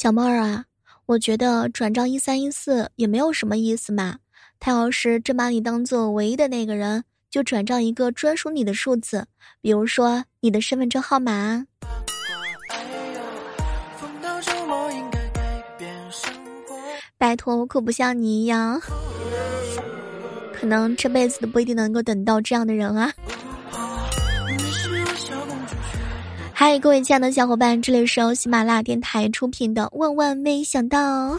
[0.00, 0.64] 小妹儿啊，
[1.06, 4.16] 我觉得转账一三一四也没有什么意思嘛。
[4.60, 9.26] 他要是真把你当做唯一的那个人，就转账一个专属你的数字，
[9.60, 11.66] 比如说你的身份证号码。
[17.16, 18.80] 拜托，我可不像你一样，
[20.54, 23.12] 可能这辈子都不一定能够等到这样的人啊。
[26.60, 31.36] 嗨，各位亲爱的小伙伴，这里是由喜马拉雅电台出品的《万万没想到》。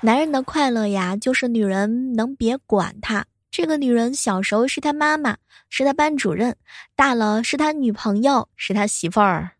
[0.00, 3.22] 男人的快乐呀，就是女人能别管他。
[3.50, 5.36] 这个女人小时候是他妈妈，
[5.68, 6.50] 是他班主任；
[6.96, 9.50] 大了是他女朋友，是他媳妇儿。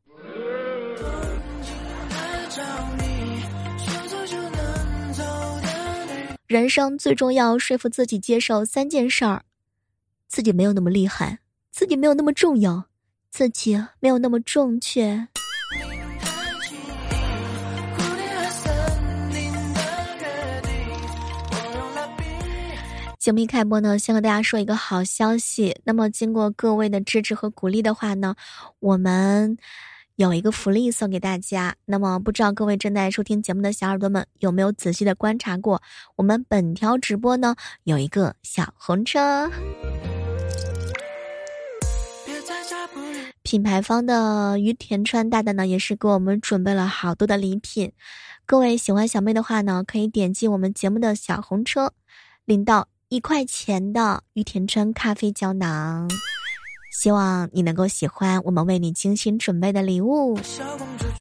[6.46, 9.43] 人生最重要，说服自己接受三件事儿：
[10.29, 11.41] 自己没有那么厉害。
[11.73, 12.85] 自己没有那么重要，
[13.31, 15.27] 自己没有那么正确。
[23.19, 25.80] 节目一开播呢，先和大家说一个好消息。
[25.85, 28.35] 那么，经过各位的支持和鼓励的话呢，
[28.80, 29.57] 我们
[30.16, 31.74] 有一个福利送给大家。
[31.87, 35.80] 那么，不知道各位正在收听节目的小耳朵们有没有仔细的观察过，
[36.16, 39.51] 我们本条直播呢有一个小红车。
[43.43, 47.93] 品牌方的于田川大大呢，也是给我们准备了好多的礼品。
[48.46, 51.93] 各位喜欢小妹的话呢，可以点击我们节目的小红车，
[52.45, 56.09] 领到一块钱的于田川咖啡胶囊。
[56.93, 60.38] 希望你能够喜欢我们为你精心准备的礼物。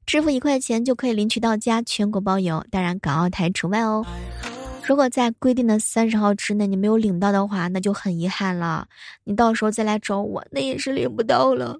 [0.05, 4.05] 支付一块钱就可以领取到家，全国包邮，当然港澳台除外哦。
[4.85, 8.87] 如果在规定的三十号之内你没有领到的话，那就很遗憾了。
[9.23, 11.79] 你到时候再来找我，那也是领不到了。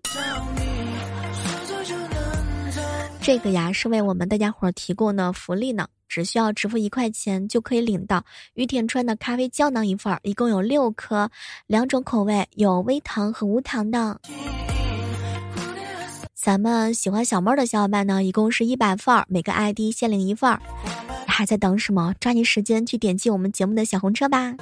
[3.22, 11.30] 这个呀是为我们大家伙提供的福利呢，只需要支付一块钱就可以领到于田川的咖啡胶囊一份，一共有六颗，
[11.68, 14.20] 两种口味，有微糖和无糖的。
[16.42, 20.60] 咱们喜欢小妹的小伙伴呢，一共是一百份儿，每个 ID 限领一份儿。
[21.28, 22.16] 还在等什么？
[22.20, 24.56] 抓紧时间去点击我们节目的小红车吧。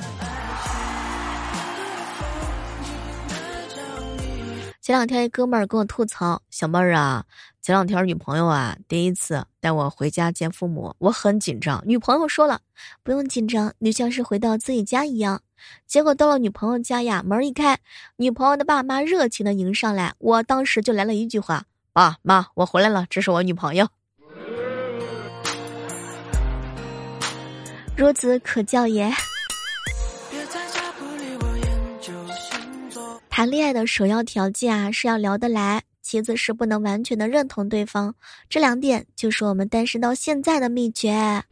[4.90, 7.24] 前两天一哥们儿跟我吐槽：“小妹儿啊，
[7.62, 11.80] 前两天女朋友啊第一次带我回家见父母，我很紧张。
[11.86, 12.60] 女朋友说了，
[13.04, 15.40] 不用紧张，你像是回到自己家一样。
[15.86, 17.78] 结果到了女朋友家呀，门一开，
[18.16, 23.88] 女朋友的爸妈热情的迎上来，我当时就来了一句话：爸妈，我回来了，这是我女朋友。
[27.96, 29.14] 孺子可教也。
[33.30, 38.14] 谈恋爱的首要条件啊，是要聊得来；其次是不能完全的认同对方。
[38.50, 41.44] 这两点就是我们单身到现在的秘诀。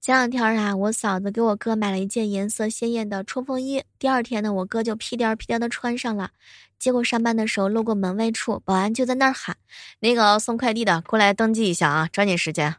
[0.00, 3.82] 前两天啊，我嫂子给我哥买了一件颜色鲜艳的冲锋衣。
[3.98, 6.30] 第二天呢，我哥就屁颠儿屁颠儿的穿上了。
[6.78, 9.56] 结果上班的时候路过门卫处，保安就在那儿喊
[10.00, 12.74] ：“那个送快递的，过来登记一下啊，抓紧时间。”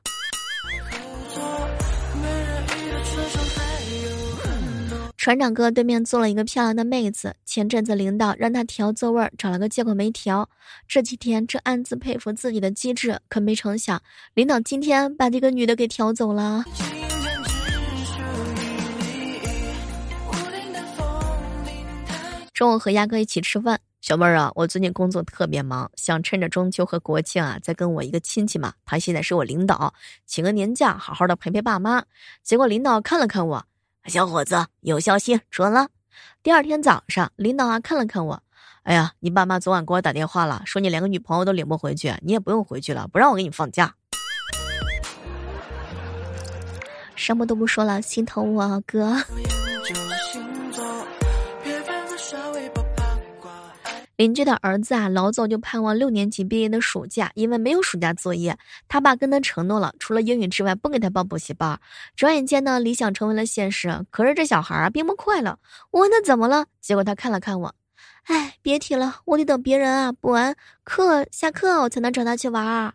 [5.25, 10.47] 船长哥对面坐了一个漂亮的妹子，前阵子领导让他调座位，找了个借口没调。
[10.87, 13.99] 这几天正暗自佩服自己的机智，可没成想，
[14.35, 16.63] 领导今天把这个女的给调走了。
[22.53, 29.91] 中午和鸭哥一起吃饭，小妹儿啊，我最近工作特别忙，想趁着中秋和国庆啊，再跟我一个亲戚嘛，他现在是我领导，
[30.27, 32.03] 请个年假，好好的陪陪爸妈。
[32.43, 33.65] 结果领导看了看我，
[34.07, 35.87] 小伙子有消息准了。
[36.43, 38.43] 第二天早上，领导啊看了看我，
[38.83, 43.95] 哎呀，你爸妈昨晚给我打电话了，说你连个女朋友都领不回去，你也不用回去了，不让我给你放假。
[47.15, 49.17] 什么都不说了，心疼我哥。
[54.17, 58.57] 邻居的儿子啊，老早就盼望六年级毕业的暑假，因为没有暑假作业，
[58.87, 61.77] 他爸跟他承诺了，除了英语之外，不给他报补习班。
[62.15, 64.05] 转眼间呢，理想成为了现实。
[64.09, 65.57] 可是这小孩啊，并不快乐。
[65.91, 67.75] 我问他怎么了，结果他看了看我，
[68.23, 72.93] 哎，别提了，我得等别人啊补完课下课，我才能找他去玩。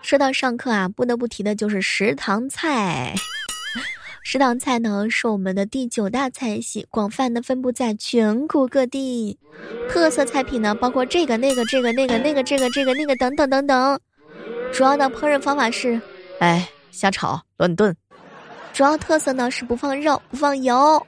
[0.00, 3.14] 说到上课啊，不得不提的就是食堂菜。
[4.24, 9.36] 食堂菜呢是我们的第九大菜系，广泛的分布在全国各地。
[9.90, 13.98] 特色菜品呢包括这个、那个、这个、那个、那个、这个、这个、那个等等等等。
[14.72, 16.00] 主要的烹饪方法是，
[16.38, 17.94] 哎，瞎炒、乱炖。
[18.72, 21.04] 主要特色呢是不放肉，不放油。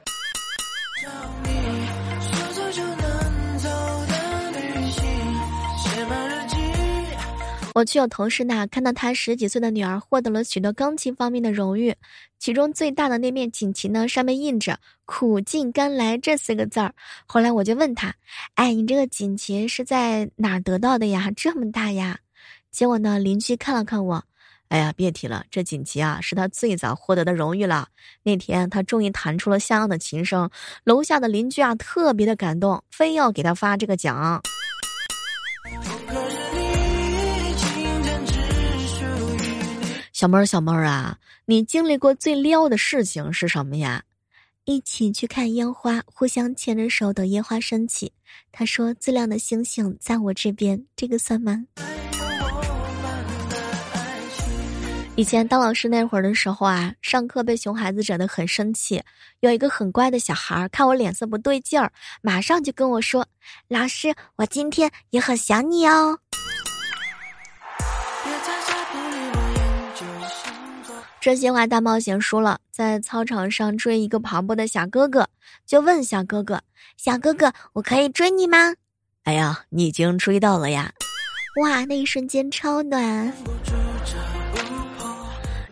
[7.75, 11.93] 我去有同事那看到他十几岁的女儿获得了许多钢琴方面的荣誉，
[12.39, 16.95] 其中最大的那面锦旗呢，上面印着“苦尽甘来”这四个字儿。
[17.25, 18.15] 后来我就问他
[18.55, 21.29] ：“哎，你这个锦旗是在哪儿得到的呀？
[21.35, 22.17] 这么大呀？”
[22.71, 24.23] 结果呢，邻居看了看我
[24.69, 27.89] ：“哎呀，别提了，这锦旗啊，是他最早获得的荣誉了。
[28.23, 30.49] 那天他终于弹出了像样的琴声，
[30.85, 34.41] 楼下的邻居啊，特别的感动，非要给他发这个奖。”
[40.15, 44.01] 小妹儿，小妹儿啊，你经历过最撩的事情是什么呀？
[44.63, 48.13] 一起去看烟花，互相牵着手等烟花升起。
[48.49, 51.65] 他说：“最亮的星星在我这边，这个算吗？”
[55.17, 59.03] 以前当老师那会儿的时候啊，上课被熊孩子惹得很生气。
[59.41, 61.91] 有一个很乖的小孩儿看我脸色不对劲儿，
[62.21, 63.27] 马上就跟我说
[63.67, 66.19] ：“老师，我今天也很想你哦。”
[71.25, 75.27] 真心话大冒险输了，在操场上追一个跑步的小哥哥，
[75.65, 76.61] 就问小哥哥
[76.97, 78.75] ：“小哥哥，我可以追你吗？”
[79.25, 80.93] 哎呀，你已经追到了呀！
[81.63, 83.33] 哇，那一瞬间超暖。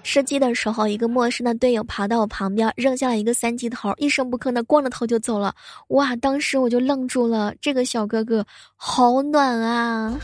[0.02, 5.54] 吃鸡的时候，一个陌生的队友跑到我旁边，扔下了一个三级头，一声不吭的光着头就走了。
[5.90, 8.44] 哇，当时我就愣住了，这个小哥哥
[8.76, 10.20] 好暖啊！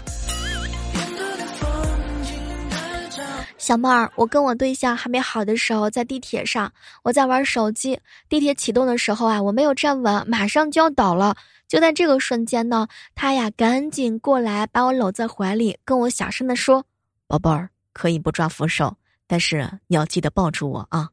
[3.70, 6.74] 小妹儿，我跟我对象还没好的时候，在地铁上，
[7.04, 8.00] 我在玩手机。
[8.28, 11.38] 地铁启动的时候啊，我没有站稳，马上就要倒了。
[11.68, 16.84] 就在这个瞬间呢，他呀赶紧过来把我搂在怀里，跟我小声的说
[17.30, 21.08] ：“宝贝儿，可以不抓扶手，但是你要记得抱住我啊。”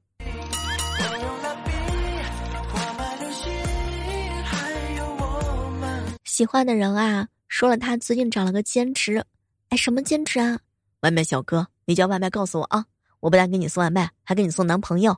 [6.24, 9.22] 喜欢的人啊，说了他最近找了个兼职，
[9.68, 10.58] 哎，什么兼职啊？
[11.00, 11.66] 外卖小哥。
[11.88, 12.84] 你叫外卖告诉我啊！
[13.20, 15.16] 我不但给你送外卖，还给你送男朋友。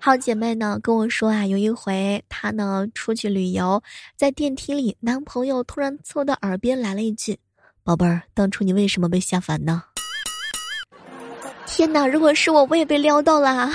[0.00, 3.82] 好姐妹呢跟我说啊，有一回她呢出去旅游，
[4.16, 7.38] 在电梯里，男朋友突然凑到耳边来了一句
[7.84, 9.82] ：“宝贝儿，当初你为什么被下凡呢？”
[11.68, 12.06] 天哪！
[12.06, 13.70] 如果是我，我也被撩到了。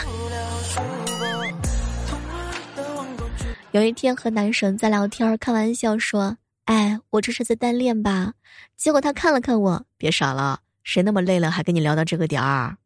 [3.70, 6.36] 有一天和男神在聊天，开玩笑说。
[6.70, 8.34] 哎，我这是在单恋吧？
[8.78, 12.78] 结果他看了看我，别傻了，谁那么累了还跟你聊到这个点儿？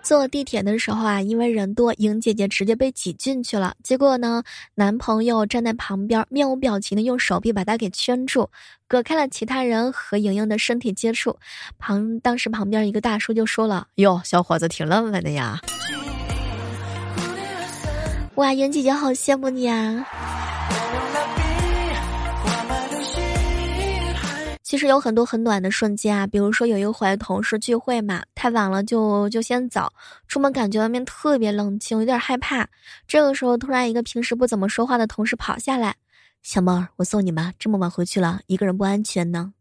[0.00, 3.74] 坐地铁的时候啊，因为人多，莹姐姐直接被挤进去了。
[3.82, 4.44] 结果呢，
[4.76, 8.48] 男朋友站在旁边，面无表情的用手臂把她给圈住，
[8.86, 11.36] 隔开了其他人和莹莹的身体接触。
[11.80, 15.60] 旁当时旁边一个大叔就说了：“哟，小伙子挺浪漫的呀。”
[18.38, 20.06] 哇，莹姐姐好羡慕你啊！
[24.62, 29.92] 其实有很多很暖的瞬间啊，比如说有一回同事聚会嘛，太晚了就就先走，
[30.28, 32.64] 出门感觉外面特别冷清，有点害怕。
[33.08, 35.96] 这个时候突然一个平时不怎么说话的同事跑下来，
[36.44, 39.52] 小猫，我送你吧，这么晚回去了，一个人不安全呢。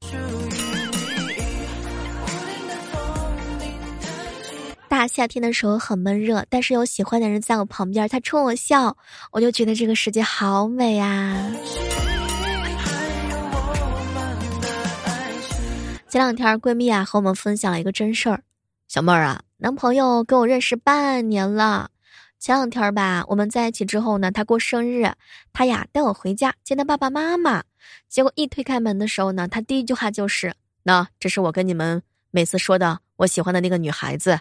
[4.97, 8.97] 大夏天的时候很闷热，但是有喜欢的人在我旁边，他冲我笑，
[9.31, 11.51] 我就觉得这个世界好美啊！
[16.09, 18.41] 前两天闺蜜啊和我们分享了一个真事儿，
[18.87, 21.91] 小妹儿啊，男朋友跟我认识半年了，
[22.39, 25.11] 前两天吧，我们在一起之后呢，他过生日，
[25.53, 27.63] 他呀带我回家见他爸爸妈妈，
[28.09, 32.01] 结果一推开门的时候呢，他第一句话就是：“那这是我跟你们
[32.31, 34.39] 每次说的我喜欢的那个女孩子。”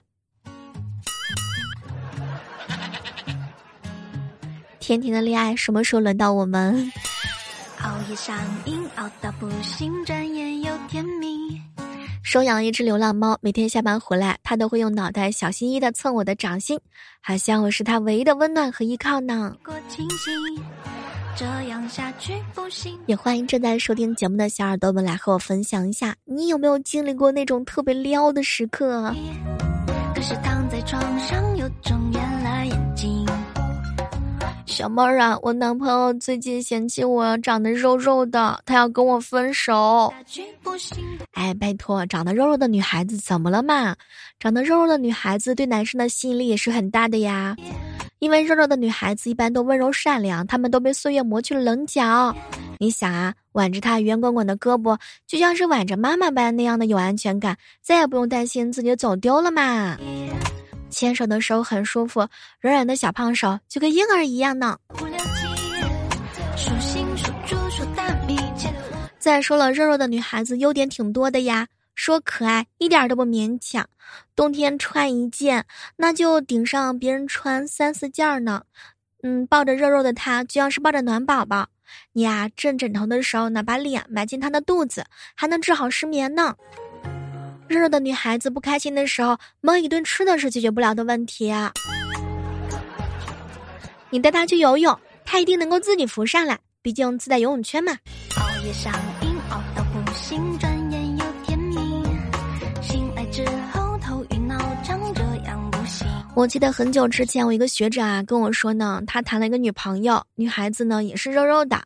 [4.86, 6.92] 甜甜的恋爱什么时候轮到我们？
[7.82, 11.60] 熬夜上瘾，熬到不行，转眼又甜蜜。
[12.22, 16.78] 收养了一只流浪猫，每天下班回来，它都会用脑袋小心翼翼的蹭我的掌心，
[17.20, 19.56] 好像我是它唯一的温暖和依靠呢。
[21.34, 22.96] 这样下去不行。
[23.06, 29.12] 也欢迎正在收听节目的小耳朵们来和我分享一下，你有没有经历过那种特别撩的时刻？
[30.14, 33.15] 可是躺在床上又睁圆了眼睛。
[34.76, 40.12] 小妹儿啊，我男朋友最近嫌弃我长得肉肉的，他要跟我分手。
[41.32, 43.96] 哎，拜托，长得肉肉的女孩子怎么了嘛？
[44.38, 47.56] 长得肉肉的女孩子对男生的吸引力也是很大的呀。
[48.18, 52.36] 因为肉肉的女孩子一般都温柔善良，她们都被岁月磨去了棱角。
[52.78, 59.96] 你想啊，挽着她圆滚滚的胳膊，就像是挽着妈妈般那样的有安全感，再也不用担心自己走丢了嘛。
[60.96, 62.26] 牵手的时候很舒服，
[62.58, 64.78] 软软的小胖手就跟婴儿一样呢。
[69.18, 71.68] 再说了，肉肉的女孩子优点挺多的呀。
[71.94, 73.86] 说可爱一点都不勉强，
[74.34, 78.62] 冬天穿一件，那就顶上别人穿三四件呢。
[79.22, 81.68] 嗯，抱着肉肉的她就像是抱着暖宝宝。
[82.12, 86.56] 你呀，枕枕头的时候呢，把脸埋进她的肚子，还能治好失眠呢。
[87.68, 91.50] 肉肉的女孩子不开心的时候，蒙一顿吃的是解决不了的问题。
[91.50, 91.72] 啊
[94.10, 97.92] 你带她去游泳，她一定能够自己浮上来，毕竟自带游泳圈嘛。
[98.36, 98.92] 熬夜上
[99.22, 102.04] 瘾，熬到不行，转眼又天明。
[102.80, 106.06] 醒来之后头晕脑胀，这样不行。
[106.36, 111.82] 我记得很久之前，我一个学长啊跟我说呢，他谈了一个女朋友，女孩子呢也是肉肉的。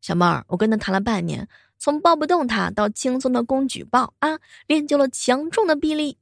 [0.00, 1.46] 小妹儿，我跟他谈了半年，
[1.78, 6.16] 从抱不动他到轻松的公举抱啊，练就了强壮的臂力。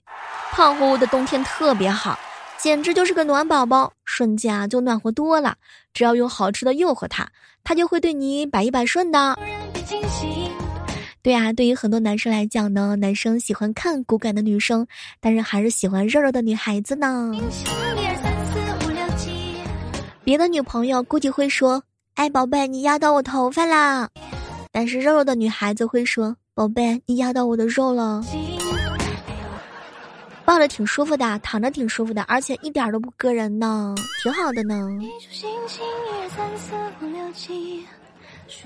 [0.52, 2.18] 胖乎乎的冬天特别好，
[2.58, 5.56] 简直就是个暖宝宝，瞬间啊就暖和多了。
[5.92, 7.28] 只要用好吃的诱惑他，
[7.62, 9.36] 他就会对你百依百顺的。
[11.22, 14.86] 对啊，对于很多男生来讲呢，男生喜欢看骨感的女生，
[15.20, 17.32] 但是还是喜欢肉肉的女孩子呢。
[20.22, 21.82] 别的女朋友估计会说
[22.14, 24.08] ：“哎，宝贝，你压到我头发啦。”
[24.76, 28.20] 但是肉肉的女孩子会说：“宝贝，你压到我的肉了。”
[30.44, 34.84] 抱着挺舒服的，躺着挺舒服的，而且一点都不硌人呢，挺好的呢。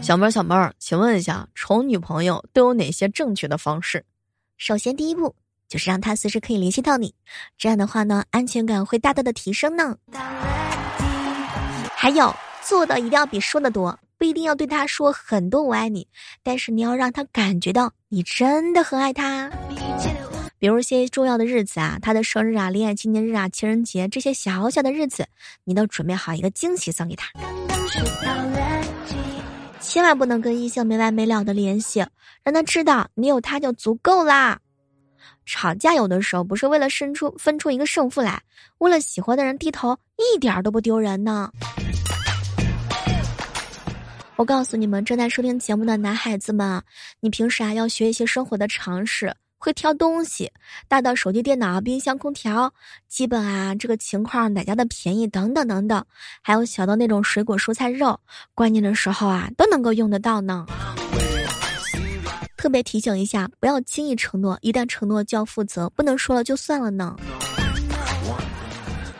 [0.01, 4.03] 小妹儿，小妹儿，请问一下，宠女朋友都有哪些正确的方式？
[4.57, 5.37] 首先，第一步
[5.69, 7.15] 就是让她随时可以联系到你，
[7.59, 9.95] 这样的话呢，安全感会大大的提升呢。
[11.95, 16.07] 还有，做的一定要比说的多，不一定要对他说很多“我爱你”，
[16.43, 19.49] 但是你要让他感觉到你真的很爱他。
[20.59, 25.25] 比如一些重要的日子啊，他的生日啊、恋爱纪念日啊、情人节这些小小的日子，
[25.63, 27.29] 你都准备好一个惊喜送给他。
[29.81, 32.05] 千万不能跟异性没完没了的联系，
[32.43, 34.59] 让他知道你有他就足够啦。
[35.47, 38.43] 吵架有的时候不是为了分出分出一个胜负来，
[38.79, 41.51] 为了喜欢的人低头一点都不丢人呢。
[44.39, 46.81] 我告诉你们正在收听节目的男孩子们，
[47.19, 49.35] 你平时啊要学一些生活的常识。
[49.59, 50.49] 会挑东西，
[50.87, 52.73] 大到手机、电脑、冰箱、空调，
[53.09, 56.05] 基本啊这个情况哪家的便宜等等等等，
[56.41, 58.17] 还有小到那种水果、蔬菜、肉，
[58.55, 60.67] 关键的时候啊都能够用得到呢。
[62.57, 67.17] 特别提醒一下，不要轻易承诺，一旦承诺就要负责，不能说了就算了呢。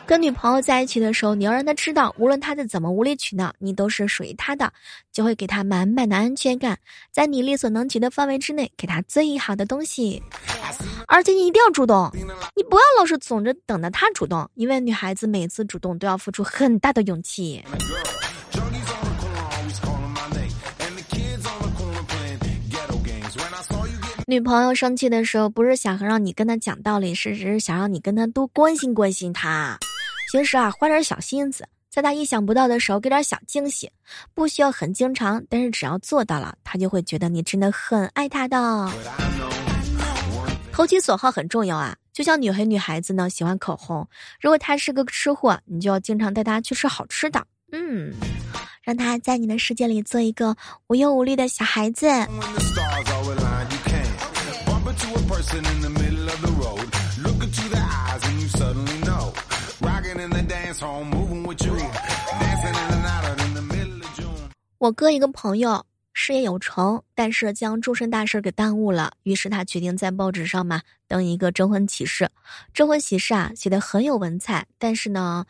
[0.09, 4.73] 跟女朋友在一起的时候，你要让她知道，无论她是怎么无理取闹，你都是属于她的，
[5.13, 6.79] 就会给她满满的安全感，
[7.13, 10.23] 在你力所能及的范围之内，给她最好的东西。
[11.09, 12.11] 而且你一定要主动，
[12.57, 17.63] 你不要老是总着等着她主动，因为女孩子每次主动都要付出很大的勇气。
[24.27, 29.79] 女朋友生气的时候，不是想和让你跟她讲道理，是只是想让你跟她多关心关心她。
[30.31, 33.91] 平时啊，花点小心思，在他意想不到的时候给点小惊喜，
[34.35, 38.93] 不需要很经常，但是只要做到了，他就会觉得你真的很爱他的。
[40.71, 44.07] 投其所好很重要啊，就像女孩女孩子呢喜欢口红，
[44.39, 47.43] 如果她是个吃货，你就要经常带她去吃好吃的，
[47.73, 48.13] 嗯，
[48.83, 50.55] 让她在你的世界里做一个
[50.89, 52.07] 无忧无虑的小孩子。
[64.79, 72.29] 我哥一个朋友事业有成，但是将终身大事给耽误了，于是他决定在报纸上嘛登一个征婚启事。
[72.75, 75.47] 征婚启事啊写的很有文采，但是呢，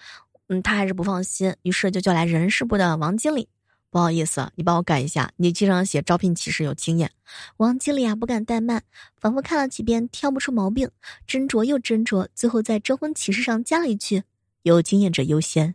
[0.49, 3.49] 嗯，他还是不放心，于是就叫来人事部的王经理。
[3.91, 7.11] 不好意思，你帮我改一下，你经常写招聘启事有经验。
[7.57, 8.83] 王经理啊不敢怠慢，
[9.21, 10.89] 反复看了几遍，挑不出毛病，
[11.27, 14.23] 斟酌又斟酌，最后在征婚启事上加了一句
[14.63, 15.75] ：“有经验者优先。”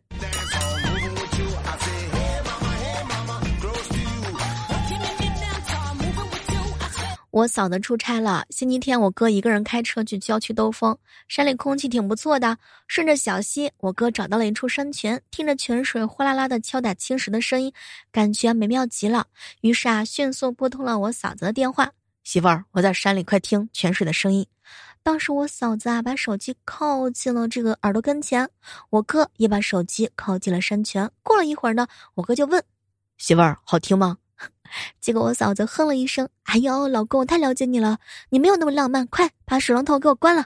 [7.31, 10.95] 我嫂子出差了，星期天我哥一个人开车去郊区兜风，
[11.27, 12.59] 山里空气挺不错的。
[12.87, 17.73] 顺着小溪，我哥找到了一处山泉，听着泉水哗啦啦的敲打青石的声音，
[18.11, 19.25] 感觉美妙极了。
[19.61, 21.89] 于是啊，迅速拨通了我嫂子的电话
[22.23, 24.45] ：“媳妇儿，我在山里，快听泉水的声音。”
[25.03, 28.49] 当时我嫂子啊把手机靠近了这个耳朵跟前，
[28.89, 31.11] 我哥也把手机靠近了山泉。
[31.21, 32.63] 过了一会儿呢，我哥就问
[33.17, 34.17] 媳妇儿好听吗？
[35.01, 40.45] 结果我嫂子哼了一声：“哎呦，老公，我太了解你了，你没有那么浪漫，快把水龙头给我关了。”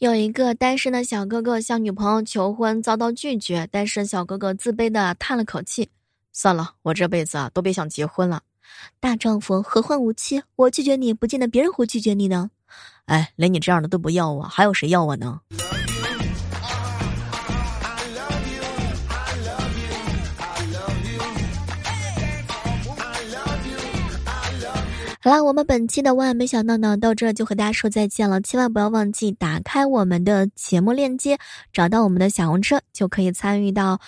[0.00, 5.90] 有一个单身的小哥哥向女朋友求婚遭到拒绝，单身小哥哥自卑的叹了口气
[6.32, 8.40] ：“算了，我这辈子啊都别想结婚了。”
[8.98, 10.42] 大丈夫何患无妻？
[10.56, 12.50] 我拒绝你不见得别人会拒绝你呢。
[13.04, 15.42] 哎，连你这样的都不要我，还有谁要我呢？
[25.30, 28.40] 好了，我们本期的万万没想到呢，到这就和大家说再见了。
[28.40, 31.38] 千万不要忘记打开我们的节目链接，
[31.72, 34.00] 找到我们的小红车，就可以参与到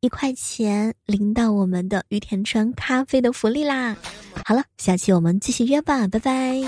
[0.00, 3.94] 一块钱领到我们的于田川咖啡的福利啦。
[4.46, 6.62] 好了，下期我们继续约吧，拜拜。